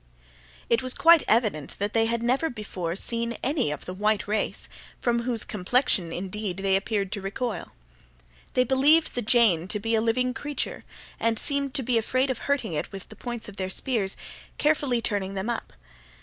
It 0.67 0.81
was 0.81 0.95
quite 0.95 1.21
evident 1.27 1.77
that 1.77 1.93
they 1.93 2.07
had 2.07 2.23
never 2.23 2.49
before 2.49 2.95
seen 2.95 3.37
any 3.43 3.69
of 3.69 3.85
the 3.85 3.93
white 3.93 4.27
race—from 4.27 5.21
whose 5.21 5.43
complexion, 5.43 6.11
indeed, 6.11 6.57
they 6.57 6.75
appeared 6.75 7.11
to 7.11 7.21
recoil. 7.21 7.73
They 8.55 8.63
believed 8.63 9.13
the 9.13 9.21
Jane 9.21 9.67
to 9.67 9.79
be 9.79 9.93
a 9.93 10.01
living 10.01 10.33
creature, 10.33 10.83
and 11.19 11.37
seemed 11.37 11.75
to 11.75 11.83
be 11.83 11.99
afraid 11.99 12.31
of 12.31 12.39
hurting 12.49 12.73
it 12.73 12.91
with 12.91 13.09
the 13.09 13.15
points 13.15 13.47
of 13.47 13.57
their 13.57 13.69
spears, 13.69 14.17
carefully 14.57 15.03
turning 15.03 15.35
them 15.35 15.51
up. 15.51 15.71